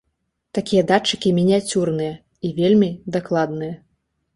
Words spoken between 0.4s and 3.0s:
Такія датчыкі мініяцюрныя і вельмі